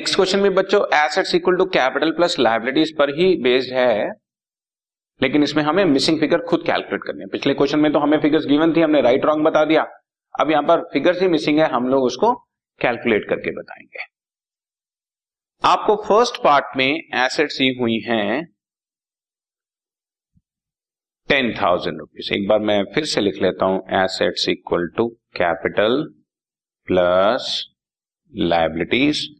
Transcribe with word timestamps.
Next 0.00 0.16
question 0.16 0.38
में 0.40 0.54
बच्चों 0.54 0.80
assets 0.96 1.34
equal 1.34 1.56
to 1.56 1.64
capital 1.72 2.10
plus 2.10 2.38
liabilities 2.38 2.90
पर 2.98 3.10
ही 3.14 3.24
बेस्ड 3.42 3.72
है। 3.74 4.10
लेकिन 5.20 5.42
इसमें 5.42 5.62
हमें 5.62 5.84
मिसिंग 5.84 6.20
फिगर 6.20 6.42
खुद 6.42 6.62
कैलकुलेट 6.66 7.00
करनी 7.06 7.20
है। 7.20 7.26
पिछले 7.26 7.54
क्वेश्चन 7.54 7.78
में 7.78 7.92
तो 7.92 7.98
हमें 7.98 8.16
फिगर्स 8.20 8.46
गिवन 8.46 8.72
थी, 8.76 8.80
हमने 8.80 9.00
राइट 9.00 9.24
रॉन्ग 9.24 9.44
बता 9.44 9.64
दिया। 9.64 9.82
अब 10.34 10.50
यहाँ 10.50 10.62
पर 10.62 10.82
फिगर्स 10.92 11.20
ही 11.22 11.28
मिसिंग 11.28 11.58
है, 11.58 11.68
हम 11.70 11.88
लोग 11.88 12.04
उसको 12.04 12.32
कैलकुलेट 12.80 13.28
करके 13.28 13.50
बताएँगे। 13.56 14.04
आपको 15.62 15.96
फ़र्स्ट 16.04 16.42
पार्ट 16.44 16.76
में 16.76 16.86
एसेट्स 17.24 17.58
दी 17.58 17.68
हुई 17.80 17.98
हैं 18.06 18.44
टेन 21.28 21.52
थाउज़ेंड 21.60 21.98
रुपीज़ 21.98 22.32
एक 22.34 22.48
बार 22.48 22.58
मैं 22.60 22.82
फिर 22.94 23.04
से 23.04 23.20
लिख 23.20 23.42
लेता 23.42 23.66
हूँ 23.66 23.82
assets 23.98 24.48
equal 24.48 24.88
to 24.96 25.06
capital 25.36 26.02
plus 26.88 27.52
liabilities 28.32 29.39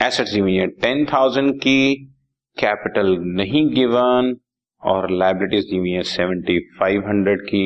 दी 0.00 0.38
हुई 0.38 0.54
है 0.54 0.66
टेन 0.82 1.04
थाउज़ेंड 1.04 1.54
की 1.54 1.94
कैपिटल 2.56 3.16
नहीं 3.36 3.66
गिवन 3.74 4.34
और 4.82 5.10
लाइबिलिटीज 5.10 5.64
दी 5.64 5.76
हुई 5.76 5.90
है 5.90 6.02
सेवेंटी 6.02 6.58
फाइव 6.80 7.06
हंड्रेड 7.08 7.40
की। 7.40 7.62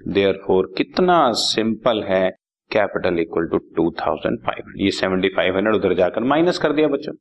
देयर 0.00 0.40
फोर 0.46 0.72
कितना 0.76 1.16
सिंपल 1.32 2.02
है 2.02 2.28
capital 2.70 3.18
equal 3.18 3.46
to 3.48 3.58
two 3.76 3.90
thousand 4.00 4.38
five 4.46 4.72
ये 4.76 4.90
सेवेंटी 4.90 5.28
फाइव 5.28 5.56
हंड्रेड 5.56 5.74
उधर 5.74 5.94
जाकर 5.94 6.24
माइनस 6.24 6.58
कर 6.58 6.72
दिया 6.72 6.88
बच्चों। 6.88 7.12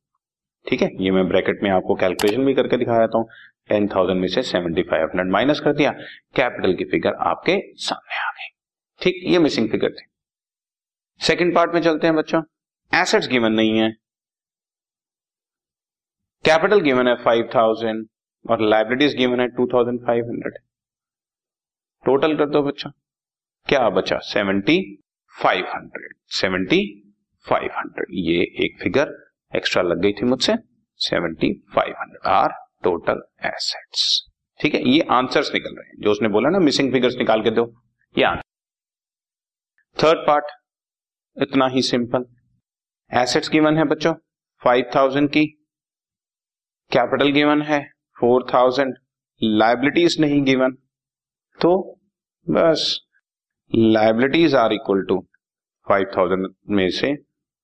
ठीक 0.65 0.81
है? 0.81 0.89
ये 0.99 1.11
मैं 1.11 1.27
ब्रैकेट 1.27 1.59
में 1.63 1.69
आपको 1.69 1.95
कैलकुलेशन 1.95 2.45
भी 2.45 2.53
करके 2.53 2.77
दिखा 2.77 2.99
देता 2.99 3.17
हूँ 3.17 3.27
टेन 3.69 3.87
थाउज़ेंड 3.87 4.19
में 4.21 4.27
से 4.27 4.41
सेवेंटी 4.43 4.83
फाइव 4.83 5.03
हंड्रेड 5.03 5.31
माइनस 5.31 5.59
कर 5.59 5.73
दिया। 5.73 5.91
कैपिटल 6.35 6.73
की 6.73 6.85
फिगर 6.85 7.13
आपके 7.27 7.59
सामने 7.79 8.17
आ 8.19 8.31
गई। 8.31 8.49
ठीक? 9.01 9.21
ये 9.31 9.39
मिसिंग 9.39 9.69
फिगर 9.69 9.89
थी। 9.89 10.05
सेकेंड 11.21 11.53
पार्ट 11.55 11.73
में 11.73 11.81
चलते 11.81 12.07
हैं 12.07 12.15
बच्चों। 12.15 12.41
एसेट्स 12.93 13.27
गिवन 13.27 13.53
नहीं 13.53 13.77
है। 13.79 13.93
कैपिटल 16.45 16.79
गिवन 16.79 17.07
है 17.07 17.13
फाइव 17.15 17.49
थाउज़ेंड 17.55 18.05
और 18.45 18.61
लाइबिलिटीज 18.61 19.15
गिवन 19.17 19.39
है 19.39 19.47
two 19.47 19.65
thousand 19.67 19.99
five 19.99 20.25
hundred. 20.25 20.57
Total 22.05 22.35
कर 22.37 22.49
दो 22.49 22.61
बच्चा। 22.63 22.89
क्या 23.67 23.89
बचा? 23.89 24.17
Seventy 24.23 24.77
five 25.35 25.65
hundred. 25.65 26.13
Seventy 26.31 26.79
five 27.45 27.71
hundred. 27.77 28.13
ये 28.25 28.43
एक 28.65 28.77
फिगर 28.83 29.15
एक्स्ट्रा 29.53 29.83
लग 29.83 30.01
गई 30.01 30.13
थी 30.13 30.25
मुझसे। 30.25 30.55
Seventy 30.99 31.51
five 31.75 31.95
hundred 32.01 32.27
are 32.33 32.53
total 32.83 33.23
assets. 33.45 34.05
ठीक 34.59 34.73
है, 34.75 34.81
ये 34.83 35.01
आंसर्स 35.11 35.53
निकल 35.53 35.75
रहे 35.75 35.87
हैं। 35.87 36.01
जो 36.01 36.11
उसने 36.11 36.29
बोला 36.29 36.49
ना, 36.49 36.59
मिसिंग 36.59 36.91
फिगर्स 36.93 37.17
निकाल 37.17 37.43
के 37.43 37.51
दो। 37.51 37.65
ये 38.15 38.23
आंसर। 38.23 38.41
थर्ड 39.97 40.25
पार्ट, 40.27 40.45
इतना 41.37 41.67
ही 41.67 41.81
सिंपल। 41.81 42.25
एसेट्स 43.11 43.49
गिवन 43.49 43.77
है 43.77 43.83
बच्चों, 43.85 44.13
फाइव 44.63 44.91
थाउज़ेंड 44.95 45.29
की। 45.29 45.54
कैपिटल 46.91 47.31
गिवन 47.31 47.61
है, 47.61 47.81
फोर 48.17 48.45
थाउज़ेंड 48.53 48.95
लाइबिलिटीज 49.41 50.15
नहीं 50.21 50.41
गिवन। 50.43 50.77
तो 51.59 51.71
बस 52.47 52.99
liabilities 53.73 54.55
are 54.55 54.73
equal 54.73 55.01
to 55.03 55.19
five 55.87 56.11
thousand 56.17 56.47
में 56.69 56.89
से 56.91 57.13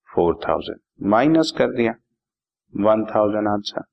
फोर 0.09 0.39
थाउज़ेंड। 0.47 0.79
माइनस 1.09 1.53
कर 1.57 1.75
दिया, 1.75 1.93
वन 2.73 3.05
थाउज़ेंड 3.05 3.47
आंसर। 3.47 3.83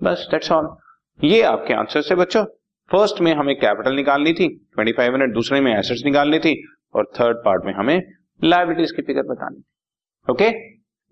बस 0.00 0.26
दैट्स 0.30 0.52
ऑल 0.52 0.76
ये 1.20 1.42
आपके 1.44 1.74
आंसर 1.74 2.02
से 2.02 2.14
बच्चों 2.14 2.44
फ़र्स्ट 2.90 3.20
में 3.20 3.32
हमें 3.34 3.54
कैपिटल 3.56 3.94
निकालनी 3.94 4.32
थी 4.32 4.48
ट्वेंटी 4.48 4.92
फाइव 4.92 5.12
हंड्रेड 5.12 5.32
दूसरे 5.34 5.60
में 5.60 5.72
एसेट्स 5.72 6.04
निकालनी 6.04 6.38
थी, 6.38 6.54
और 6.94 7.10
थर्ड 7.20 7.36
पार्ट 7.36 7.64
में 7.64 7.72
हमें 7.74 8.00
लाइबिलिटीज 8.42 8.92
की 8.92 9.02
फिगर 9.02 9.22
बतानी 9.24 9.60
थी। 9.60 10.32
Okay 10.32 10.50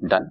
done 0.00 0.30